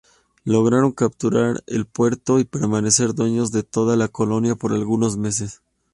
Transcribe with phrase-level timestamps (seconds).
[0.45, 5.61] Lograron capturar el puerto y permanecer dueños de toda la colonia por algunos meses.